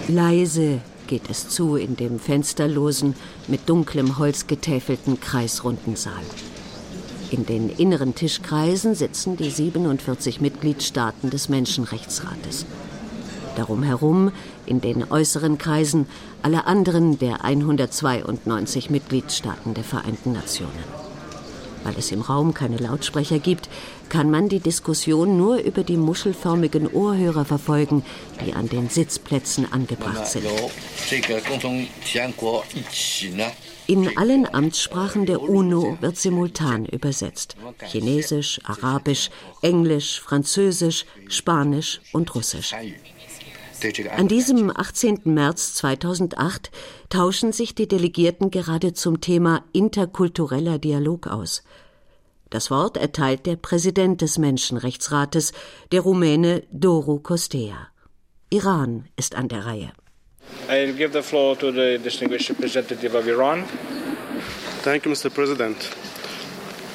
[0.08, 3.14] Leise geht es zu in dem fensterlosen,
[3.48, 6.22] mit dunklem Holz getäfelten kreisrunden Saal.
[7.30, 12.66] In den inneren Tischkreisen sitzen die 47 Mitgliedstaaten des Menschenrechtsrates.
[13.56, 14.32] Darum herum,
[14.66, 16.06] in den äußeren Kreisen,
[16.42, 20.84] alle anderen der 192 Mitgliedstaaten der Vereinten Nationen.
[21.84, 23.68] Weil es im Raum keine Lautsprecher gibt,
[24.10, 28.04] kann man die Diskussion nur über die muschelförmigen Ohrhörer verfolgen,
[28.44, 30.44] die an den Sitzplätzen angebracht sind.
[33.86, 37.56] In allen Amtssprachen der UNO wird simultan übersetzt.
[37.86, 39.30] Chinesisch, Arabisch,
[39.62, 42.74] Englisch, Französisch, Spanisch und Russisch.
[44.16, 45.20] An diesem 18.
[45.24, 46.70] März 2008
[47.08, 51.62] tauschen sich die Delegierten gerade zum Thema interkultureller Dialog aus.
[52.50, 55.52] Das Wort erteilt der Präsident des Menschenrechtsrates,
[55.92, 57.88] der Rumäne Doru Kostea.
[58.50, 59.92] Iran ist an der Reihe.
[60.68, 63.64] I give the floor to the distinguished representative of Iran.
[64.82, 65.30] Thank you, Mr.
[65.30, 65.76] President.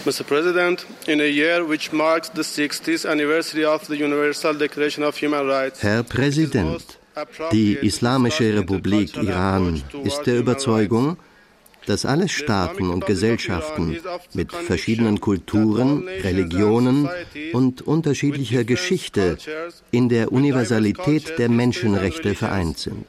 [0.06, 0.24] Mr.
[0.24, 5.48] President, in a year which marks the 60th anniversary of the Universal Declaration of Human
[5.48, 7.00] Rights, Herr Präsident,
[7.52, 11.18] die Islamische Republik Iran ist der Überzeugung,
[11.88, 13.98] dass alle Staaten und Gesellschaften
[14.34, 17.10] mit verschiedenen Kulturen, Religionen
[17.54, 19.38] und unterschiedlicher Geschichte
[19.92, 23.06] in der Universalität der Menschenrechte vereint sind.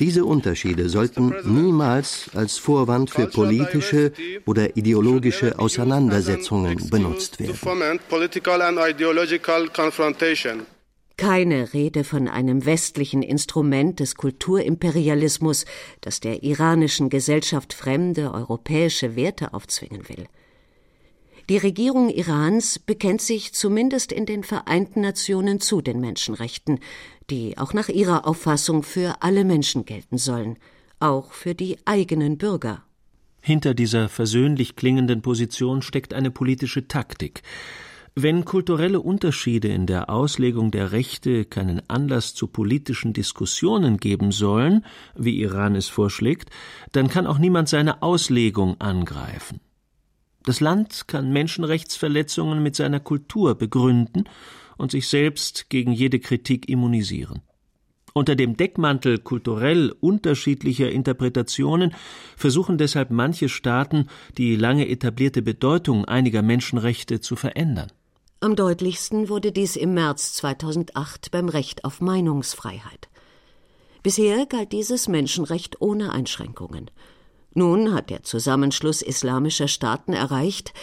[0.00, 4.12] Diese Unterschiede sollten niemals als Vorwand für politische
[4.44, 7.56] oder ideologische Auseinandersetzungen benutzt werden.
[11.16, 15.64] Keine Rede von einem westlichen Instrument des Kulturimperialismus,
[16.02, 20.26] das der iranischen Gesellschaft fremde europäische Werte aufzwingen will.
[21.48, 26.80] Die Regierung Irans bekennt sich zumindest in den Vereinten Nationen zu den Menschenrechten,
[27.30, 30.58] die auch nach ihrer Auffassung für alle Menschen gelten sollen,
[30.98, 32.82] auch für die eigenen Bürger.
[33.40, 37.42] Hinter dieser versöhnlich klingenden Position steckt eine politische Taktik.
[38.18, 44.86] Wenn kulturelle Unterschiede in der Auslegung der Rechte keinen Anlass zu politischen Diskussionen geben sollen,
[45.14, 46.48] wie Iran es vorschlägt,
[46.92, 49.60] dann kann auch niemand seine Auslegung angreifen.
[50.44, 54.24] Das Land kann Menschenrechtsverletzungen mit seiner Kultur begründen
[54.78, 57.42] und sich selbst gegen jede Kritik immunisieren.
[58.14, 61.92] Unter dem Deckmantel kulturell unterschiedlicher Interpretationen
[62.34, 64.06] versuchen deshalb manche Staaten,
[64.38, 67.92] die lange etablierte Bedeutung einiger Menschenrechte zu verändern.
[68.40, 73.08] Am deutlichsten wurde dies im März 2008 beim Recht auf Meinungsfreiheit.
[74.02, 76.90] Bisher galt dieses Menschenrecht ohne Einschränkungen.
[77.54, 80.74] Nun hat der Zusammenschluss islamischer Staaten erreicht,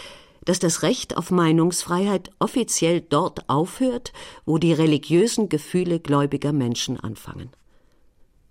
[0.44, 4.12] dass das Recht auf Meinungsfreiheit offiziell dort aufhört,
[4.44, 7.50] wo die religiösen Gefühle gläubiger Menschen anfangen.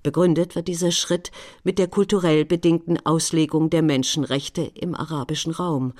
[0.02, 1.32] Begründet wird dieser Schritt
[1.64, 5.94] mit der kulturell bedingten Auslegung der Menschenrechte im arabischen Raum.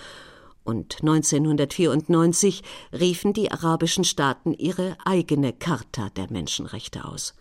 [0.64, 2.64] Und 1994
[2.98, 7.34] riefen die arabischen Staaten ihre eigene Charta der Menschenrechte aus.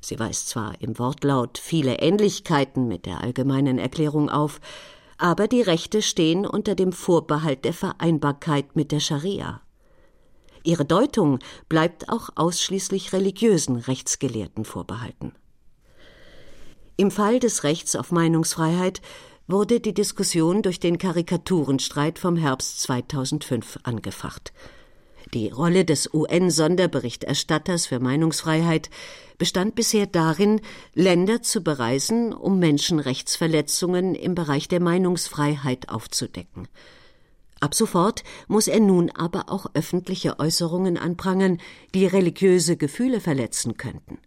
[0.00, 4.60] Sie weist zwar im Wortlaut viele Ähnlichkeiten mit der allgemeinen Erklärung auf,
[5.18, 9.60] aber die Rechte stehen unter dem Vorbehalt der Vereinbarkeit mit der Scharia.
[10.62, 15.32] Ihre Deutung bleibt auch ausschließlich religiösen Rechtsgelehrten vorbehalten.
[16.96, 19.00] Im Fall des Rechts auf Meinungsfreiheit
[19.46, 24.52] wurde die Diskussion durch den Karikaturenstreit vom Herbst 2005 angefacht.
[25.34, 28.90] Die Rolle des UN-Sonderberichterstatters für Meinungsfreiheit
[29.38, 30.60] bestand bisher darin,
[30.94, 36.68] Länder zu bereisen, um Menschenrechtsverletzungen im Bereich der Meinungsfreiheit aufzudecken.
[37.60, 41.58] Ab sofort muss er nun aber auch öffentliche Äußerungen anprangern,
[41.94, 44.18] die religiöse Gefühle verletzen könnten.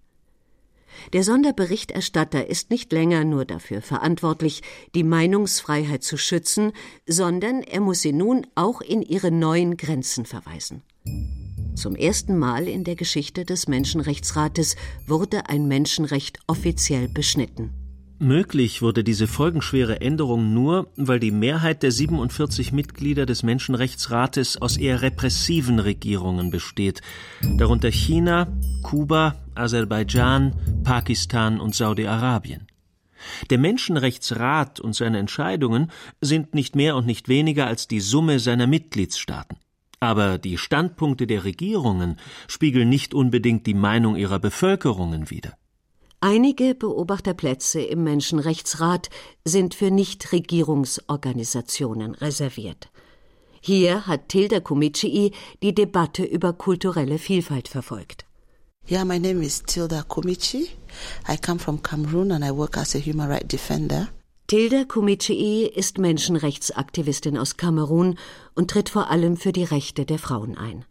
[1.14, 4.62] Der Sonderberichterstatter ist nicht länger nur dafür verantwortlich,
[4.96, 6.72] die Meinungsfreiheit zu schützen,
[7.08, 10.82] sondern er muss sie nun auch in ihre neuen Grenzen verweisen.
[11.76, 14.76] Zum ersten Mal in der Geschichte des Menschenrechtsrates
[15.08, 17.83] wurde ein Menschenrecht offiziell beschnitten.
[18.24, 24.78] Möglich wurde diese folgenschwere Änderung nur, weil die Mehrheit der 47 Mitglieder des Menschenrechtsrates aus
[24.78, 27.02] eher repressiven Regierungen besteht,
[27.58, 28.48] darunter China,
[28.82, 30.54] Kuba, Aserbaidschan,
[30.86, 32.68] Pakistan und Saudi-Arabien.
[33.50, 38.68] Der Menschenrechtsrat und seine Entscheidungen sind nicht mehr und nicht weniger als die Summe seiner
[38.68, 39.58] Mitgliedstaaten.
[40.00, 42.16] Aber die Standpunkte der Regierungen
[42.48, 45.58] spiegeln nicht unbedingt die Meinung ihrer Bevölkerungen wider.
[46.26, 49.10] Einige Beobachterplätze im Menschenrechtsrat
[49.44, 52.90] sind für Nichtregierungsorganisationen reserviert.
[53.60, 58.24] Hier hat Tilda Kumicii die Debatte über kulturelle Vielfalt verfolgt.
[58.90, 60.70] Yeah, my name is Tilda Kumichi.
[61.28, 64.08] I come from Cameroon and I work as a human rights defender.
[64.48, 68.18] Tilda Kumicii ist Menschenrechtsaktivistin aus Kamerun
[68.56, 70.86] und tritt vor allem für die Rechte der Frauen ein.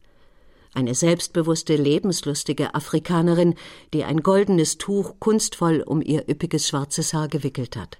[0.74, 3.54] Eine selbstbewusste, lebenslustige Afrikanerin,
[3.92, 7.98] die ein goldenes Tuch kunstvoll um ihr üppiges schwarzes Haar gewickelt hat.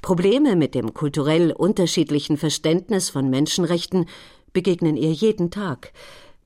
[0.00, 4.06] Probleme mit dem kulturell unterschiedlichen Verständnis von Menschenrechten
[4.52, 5.92] begegnen ihr jeden Tag,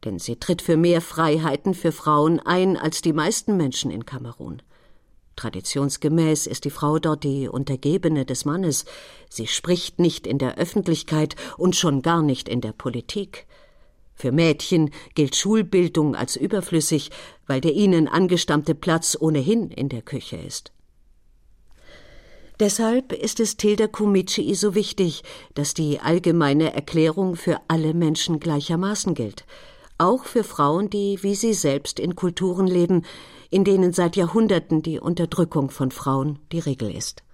[0.04, 4.62] denn sie tritt für mehr Freiheiten für Frauen ein als die meisten Menschen in Kamerun.
[5.37, 8.85] Traditionsgemäß ist die Frau dort die Untergebene des Mannes.
[9.30, 13.46] Sie spricht nicht in der Öffentlichkeit und schon gar nicht in der Politik.
[14.22, 17.11] Für Mädchen gilt Schulbildung als überflüssig,
[17.48, 20.70] weil der ihnen angestammte Platz ohnehin in der Küche ist.
[22.61, 29.14] Deshalb ist es Tilda Kumicii so wichtig, dass die allgemeine Erklärung für alle Menschen gleichermaßen
[29.14, 29.44] gilt,
[29.98, 33.04] auch für Frauen, die wie sie selbst in Kulturen leben,
[33.50, 37.24] in denen seit Jahrhunderten die Unterdrückung von Frauen die Regel ist.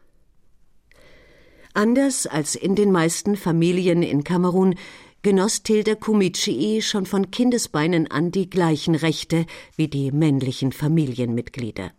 [1.74, 4.74] Anders als in den meisten Familien in Kamerun
[5.22, 11.90] genoss Tilda Kumicii schon von Kindesbeinen an die gleichen Rechte wie die männlichen Familienmitglieder.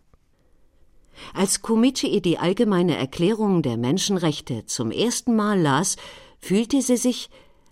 [1.34, 5.96] Als Kumicii die allgemeine Erklärung der Menschenrechte zum ersten Mal las,
[6.40, 7.30] fühlte sie sich,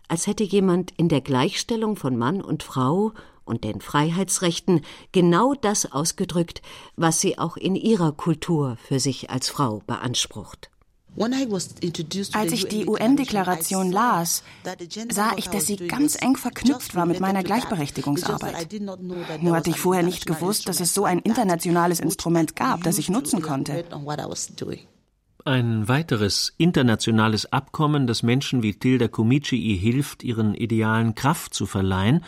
[0.09, 3.13] als hätte jemand in der Gleichstellung von Mann und Frau
[3.45, 4.83] und den Freiheitsrechten
[5.13, 6.61] genau das ausgedrückt,
[6.97, 10.71] was sie auch in ihrer Kultur für sich als Frau beansprucht.
[11.19, 14.43] Als ich die UN-Deklaration las,
[15.11, 18.81] sah ich, dass sie ganz eng verknüpft war mit meiner Gleichberechtigungsarbeit.
[19.41, 23.09] Nur hatte ich vorher nicht gewusst, dass es so ein internationales Instrument gab, das ich
[23.09, 23.85] nutzen konnte.
[25.45, 32.25] Ein weiteres internationales Abkommen, das Menschen wie Tilda Kumicii hilft, ihren Idealen Kraft zu verleihen,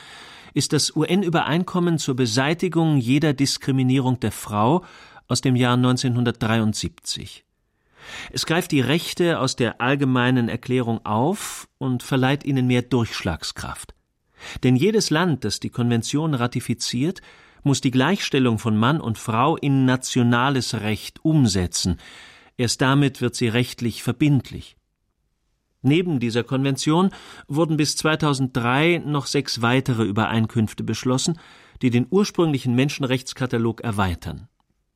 [0.55, 4.85] ist das UN-Übereinkommen zur Beseitigung jeder Diskriminierung der Frau
[5.29, 7.45] aus dem Jahr 1973.
[8.33, 13.95] Es greift die Rechte aus der allgemeinen Erklärung auf und verleiht ihnen mehr Durchschlagskraft.
[14.63, 17.21] Denn jedes Land, das die Konvention ratifiziert,
[17.63, 21.99] muss die Gleichstellung von Mann und Frau in nationales Recht umsetzen.
[22.57, 24.77] Erst damit wird sie rechtlich verbindlich.
[25.83, 27.11] Neben dieser Konvention
[27.49, 31.39] wurden bis 2003 noch sechs weitere Übereinkünfte beschlossen,
[31.81, 34.49] die den ursprünglichen Menschenrechtskatalog erweitern.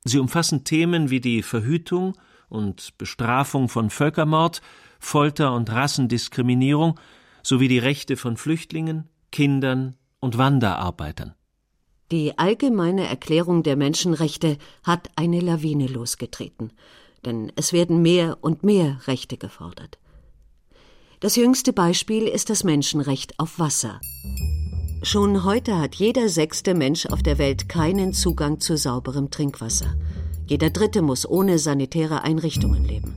[0.05, 2.17] Sie umfassen Themen wie die Verhütung
[2.55, 4.63] und Bestrafung von Völkermord,
[5.01, 6.99] Folter und Rassendiskriminierung
[7.43, 11.35] sowie die Rechte von Flüchtlingen, Kindern und Wanderarbeitern.
[12.11, 16.73] Die allgemeine Erklärung der Menschenrechte hat eine Lawine losgetreten,
[17.25, 19.99] denn es werden mehr und mehr Rechte gefordert.
[21.21, 24.01] Das jüngste Beispiel ist das Menschenrecht auf Wasser.
[25.03, 29.95] Schon heute hat jeder sechste Mensch auf der Welt keinen Zugang zu sauberem Trinkwasser.
[30.47, 33.15] Jeder dritte muss ohne sanitäre Einrichtungen leben.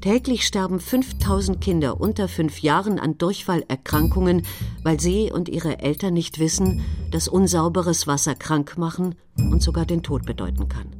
[0.00, 4.42] Täglich sterben 5000 Kinder unter fünf Jahren an Durchfallerkrankungen,
[4.82, 10.02] weil sie und ihre Eltern nicht wissen, dass unsauberes Wasser krank machen und sogar den
[10.02, 10.94] Tod bedeuten kann.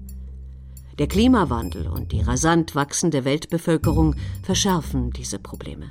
[0.98, 5.90] Der Klimawandel und die rasant wachsende Weltbevölkerung verschärfen diese Probleme.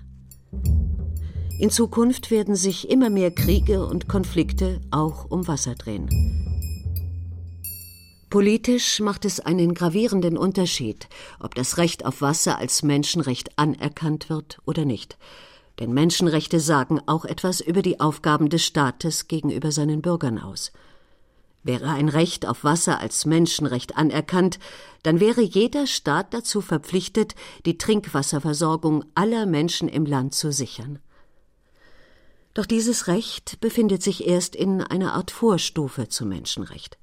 [1.59, 6.09] In Zukunft werden sich immer mehr Kriege und Konflikte auch um Wasser drehen.
[8.35, 11.07] Politisch macht es einen gravierenden Unterschied,
[11.39, 15.17] ob das Recht auf Wasser als Menschenrecht anerkannt wird oder nicht.
[15.79, 20.73] Denn Menschenrechte sagen auch etwas über die Aufgaben des Staates gegenüber seinen Bürgern aus.
[21.63, 24.59] Wäre ein Recht auf Wasser als Menschenrecht anerkannt,
[25.03, 30.99] dann wäre jeder Staat dazu verpflichtet, die Trinkwasserversorgung aller Menschen im Land zu sichern.
[32.53, 36.97] Doch dieses Recht befindet sich erst in einer Art Vorstufe zum Menschenrecht.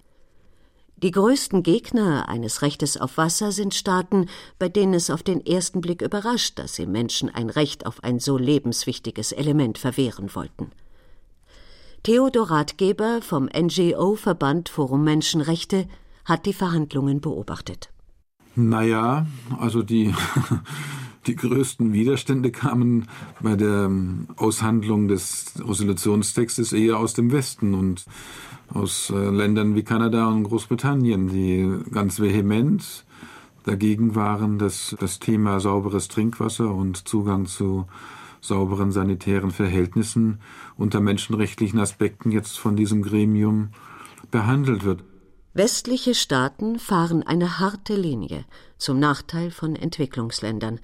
[1.03, 4.27] Die größten Gegner eines Rechtes auf Wasser sind Staaten,
[4.61, 8.21] bei denen es auf den ersten Blick überrascht, dass sie Menschen ein Recht auf ein
[8.21, 10.71] so lebenswichtiges Element verwehren wollten.
[12.05, 15.89] Theodor Ratgeber vom NGO-Verband Forum Menschenrechte
[16.25, 17.91] hat die Verhandlungen beobachtet.
[18.55, 19.27] Naja,
[19.59, 20.15] also die,
[21.27, 23.09] die größten Widerstände kamen
[23.41, 23.91] bei der
[24.37, 28.05] Aushandlung des Resolutionstextes eher aus dem Westen und
[28.75, 33.05] aus äh, Ländern wie Kanada und Großbritannien, die ganz vehement
[33.65, 37.87] dagegen waren, dass das Thema sauberes Trinkwasser und Zugang zu
[38.41, 40.41] sauberen sanitären Verhältnissen
[40.77, 43.71] unter menschenrechtlichen Aspekten jetzt von diesem Gremium
[44.31, 45.05] behandelt wird.
[45.55, 48.45] Westliche Staaten fahren eine harte Linie
[48.79, 50.81] zum Nachteil von Entwicklungsländern,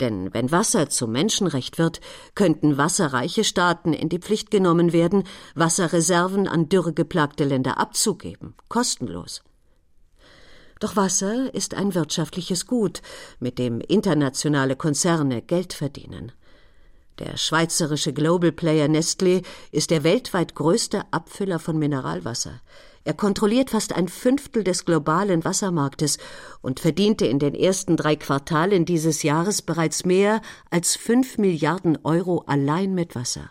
[0.00, 2.00] denn wenn Wasser zum Menschenrecht wird,
[2.34, 5.24] könnten wasserreiche Staaten in die Pflicht genommen werden,
[5.54, 9.42] Wasserreserven an dürregeplagte Länder abzugeben, kostenlos.
[10.80, 13.00] Doch Wasser ist ein wirtschaftliches Gut,
[13.38, 16.32] mit dem internationale Konzerne Geld verdienen.
[17.20, 22.60] Der schweizerische Global Player Nestlé ist der weltweit größte Abfüller von Mineralwasser.
[23.04, 26.16] Er kontrolliert fast ein Fünftel des globalen Wassermarktes
[26.62, 30.40] und verdiente in den ersten drei Quartalen dieses Jahres bereits mehr
[30.70, 33.50] als fünf Milliarden Euro allein mit Wasser.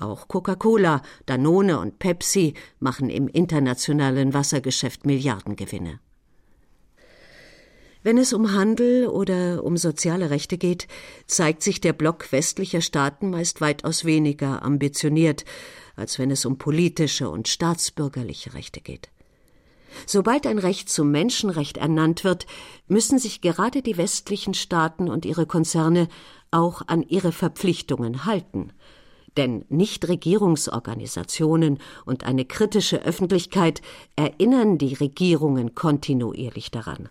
[0.00, 6.00] Auch Coca-Cola, Danone und Pepsi machen im internationalen Wassergeschäft Milliardengewinne.
[8.08, 10.88] Wenn es um Handel oder um soziale Rechte geht,
[11.26, 15.44] zeigt sich der Block westlicher Staaten meist weitaus weniger ambitioniert,
[15.94, 19.10] als wenn es um politische und staatsbürgerliche Rechte geht.
[20.06, 22.46] Sobald ein Recht zum Menschenrecht ernannt wird,
[22.86, 26.08] müssen sich gerade die westlichen Staaten und ihre Konzerne
[26.50, 28.72] auch an ihre Verpflichtungen halten.
[29.36, 33.82] Denn Nichtregierungsorganisationen und eine kritische Öffentlichkeit
[34.16, 37.10] erinnern die Regierungen kontinuierlich daran.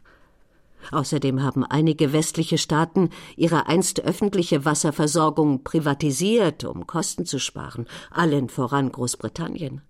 [0.91, 8.49] Außerdem haben einige westliche Staaten ihre einst öffentliche Wasserversorgung privatisiert, um Kosten zu sparen, allen
[8.49, 9.82] voran Großbritannien.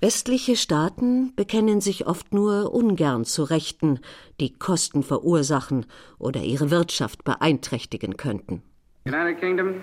[0.00, 4.00] Westliche Staaten bekennen sich oft nur ungern zu Rechten,
[4.40, 5.86] die Kosten verursachen
[6.18, 8.62] oder ihre Wirtschaft beeinträchtigen könnten.
[9.06, 9.74] United Kingdom?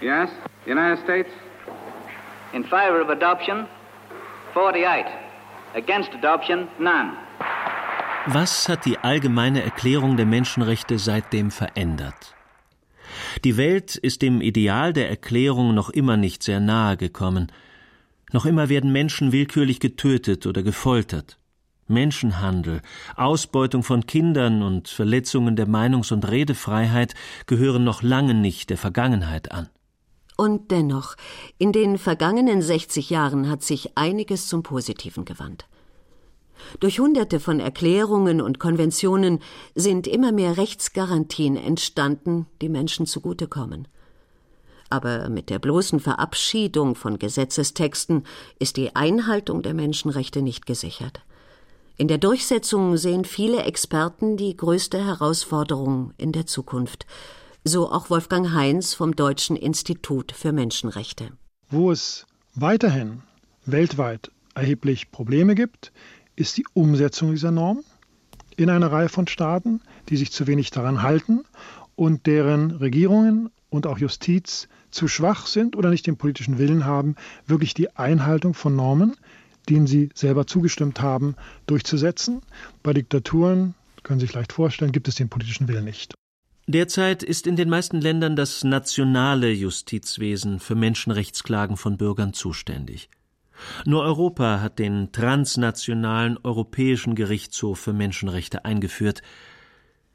[0.00, 0.30] Yes.
[0.66, 1.30] United States?
[2.52, 3.66] In favor of adoption,
[4.54, 5.06] 48.
[5.74, 7.16] Against adoption, none.
[8.28, 12.34] Was hat die allgemeine Erklärung der Menschenrechte seitdem verändert?
[13.44, 17.52] Die Welt ist dem Ideal der Erklärung noch immer nicht sehr nahe gekommen.
[18.32, 21.38] Noch immer werden Menschen willkürlich getötet oder gefoltert.
[21.86, 22.82] Menschenhandel,
[23.14, 27.14] Ausbeutung von Kindern und Verletzungen der Meinungs- und Redefreiheit
[27.46, 29.68] gehören noch lange nicht der Vergangenheit an.
[30.36, 31.14] Und dennoch,
[31.58, 35.68] in den vergangenen 60 Jahren hat sich einiges zum Positiven gewandt.
[36.80, 39.40] Durch Hunderte von Erklärungen und Konventionen
[39.74, 43.88] sind immer mehr Rechtsgarantien entstanden, die Menschen zugutekommen.
[44.88, 48.24] Aber mit der bloßen Verabschiedung von Gesetzestexten
[48.58, 51.20] ist die Einhaltung der Menschenrechte nicht gesichert.
[51.98, 57.06] In der Durchsetzung sehen viele Experten die größte Herausforderung in der Zukunft.
[57.64, 61.30] So auch Wolfgang Heinz vom Deutschen Institut für Menschenrechte.
[61.70, 63.22] Wo es weiterhin
[63.64, 65.92] weltweit erheblich Probleme gibt,
[66.36, 67.82] ist die Umsetzung dieser Norm
[68.56, 71.44] in einer Reihe von Staaten, die sich zu wenig daran halten
[71.94, 77.16] und deren Regierungen und auch Justiz zu schwach sind oder nicht den politischen Willen haben,
[77.46, 79.16] wirklich die Einhaltung von Normen,
[79.68, 81.34] denen sie selber zugestimmt haben,
[81.66, 82.42] durchzusetzen.
[82.82, 86.14] Bei Diktaturen, können Sie sich leicht vorstellen, gibt es den politischen Willen nicht.
[86.68, 93.08] Derzeit ist in den meisten Ländern das nationale Justizwesen für Menschenrechtsklagen von Bürgern zuständig.
[93.84, 99.22] Nur Europa hat den transnationalen Europäischen Gerichtshof für Menschenrechte eingeführt.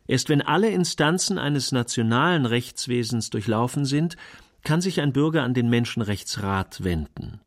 [0.07, 4.17] Erst wenn alle Instanzen eines nationalen Rechtswesens durchlaufen sind,
[4.63, 7.39] kann sich ein Bürger an den Menschenrechtsrat wenden.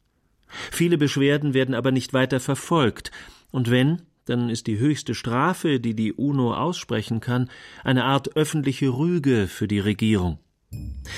[0.71, 3.11] Viele Beschwerden werden aber nicht weiter verfolgt,
[3.51, 7.51] und wenn, dann ist die höchste Strafe, die die UNO aussprechen kann,
[7.83, 10.39] eine Art öffentliche Rüge für die Regierung.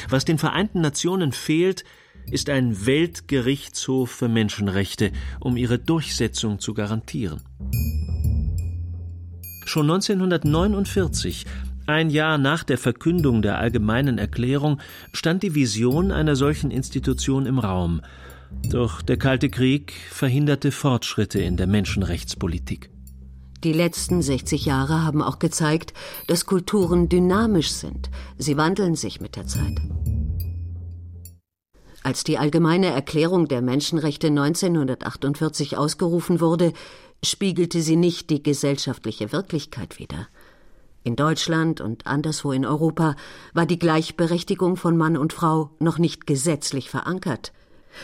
[0.09, 1.85] Was den Vereinten Nationen fehlt,
[2.31, 7.41] ist ein Weltgerichtshof für Menschenrechte, um ihre Durchsetzung zu garantieren.
[9.65, 11.45] Schon 1949,
[11.87, 14.81] ein Jahr nach der Verkündung der allgemeinen Erklärung,
[15.13, 18.01] stand die Vision einer solchen Institution im Raum.
[18.71, 22.91] Doch der Kalte Krieg verhinderte Fortschritte in der Menschenrechtspolitik.
[23.65, 25.95] Die letzten 60 Jahre haben auch gezeigt,
[26.29, 28.11] dass Kulturen dynamisch sind.
[28.39, 29.81] Sie wandeln sich mit der Zeit.
[32.07, 36.73] Als die Allgemeine Erklärung der Menschenrechte 1948 ausgerufen wurde,
[37.25, 40.29] spiegelte sie nicht die gesellschaftliche Wirklichkeit wider.
[41.03, 43.17] In Deutschland und anderswo in Europa
[43.55, 47.53] war die Gleichberechtigung von Mann und Frau noch nicht gesetzlich verankert.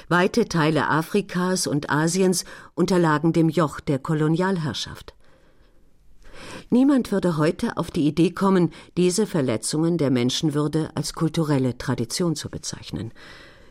[0.09, 2.45] Weite Teile Afrikas und Asiens
[2.75, 5.15] unterlagen dem Joch der Kolonialherrschaft.
[6.71, 12.51] Niemand würde heute auf die Idee kommen, diese Verletzungen der Menschenwürde als kulturelle Tradition zu
[12.51, 13.13] bezeichnen.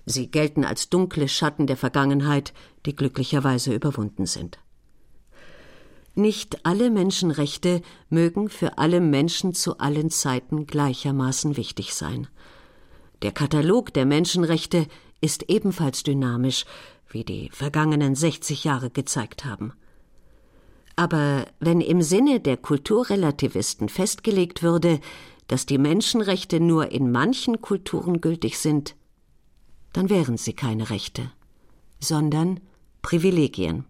[0.05, 2.53] Sie gelten als dunkle Schatten der Vergangenheit,
[2.85, 4.59] die glücklicherweise überwunden sind.
[6.13, 12.27] Nicht alle Menschenrechte mögen für alle Menschen zu allen Zeiten gleichermaßen wichtig sein.
[13.21, 14.87] Der Katalog der Menschenrechte
[15.21, 16.65] ist ebenfalls dynamisch,
[17.09, 19.73] wie die vergangenen 60 Jahre gezeigt haben.
[20.95, 24.99] Aber wenn im Sinne der Kulturrelativisten festgelegt würde,
[25.47, 28.95] dass die Menschenrechte nur in manchen Kulturen gültig sind,
[29.93, 31.31] dann wären sie keine Rechte,
[31.99, 32.59] sondern
[33.01, 33.85] Privilegien.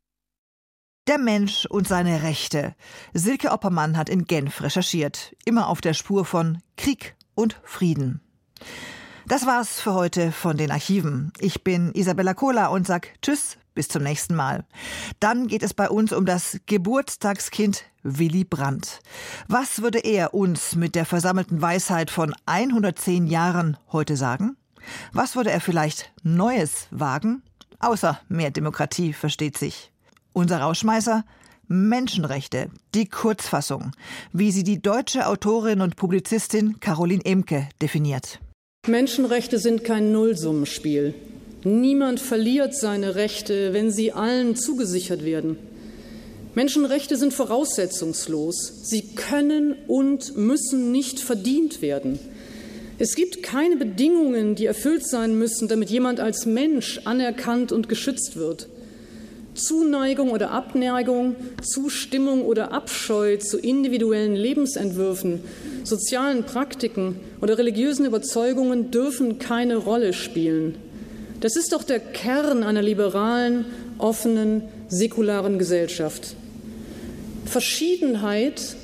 [1.08, 2.76] Der Mensch und seine Rechte.
[3.14, 8.22] Silke Oppermann hat in Genf recherchiert, immer auf der Spur von Krieg und Frieden.
[9.28, 11.32] Das war's für heute von den Archiven.
[11.39, 14.66] Ich bin Isabella Kohler und sag Tschüss, bis zum nächsten Mal.
[15.20, 18.99] Dann geht es bei uns um das Geburtstagskind Willy Brandt.
[19.47, 24.58] Was würde er uns mit der versammelten Weisheit von 110 Jahren heute sagen?
[25.13, 27.41] Was würde er vielleicht Neues wagen?
[27.79, 29.91] Außer mehr Demokratie, versteht sich.
[30.34, 31.23] Unser Rauschmeißer?
[31.67, 33.93] Menschenrechte, die Kurzfassung,
[34.34, 38.39] wie sie die deutsche Autorin und Publizistin Caroline Emke definiert.
[38.88, 41.13] Menschenrechte sind kein Nullsummenspiel.
[41.63, 45.57] Niemand verliert seine Rechte, wenn sie allen zugesichert werden.
[46.55, 48.82] Menschenrechte sind voraussetzungslos.
[48.84, 52.19] Sie können und müssen nicht verdient werden.
[53.02, 58.36] Es gibt keine Bedingungen, die erfüllt sein müssen, damit jemand als Mensch anerkannt und geschützt
[58.36, 58.68] wird.
[59.56, 65.39] Zuneigung oder Abneigung, Zustimmung oder Abscheu zu individuellen Lebensentwürfen,
[65.84, 70.76] sozialen Praktiken oder religiösen Überzeugungen dürfen keine Rolle spielen.
[71.39, 73.66] Das ist doch der Kern einer liberalen,
[73.97, 76.36] offenen, säkularen Gesellschaft.
[77.45, 78.76] Verschiedenheit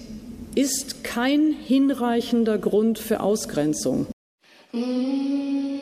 [0.55, 4.07] ist kein hinreichender Grund für Ausgrenzung.
[4.71, 5.76] Lift